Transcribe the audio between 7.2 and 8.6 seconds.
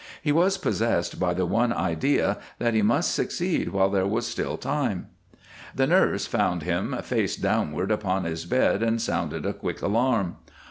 downward upon his